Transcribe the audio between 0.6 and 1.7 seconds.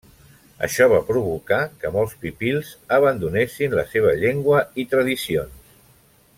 Això va provocar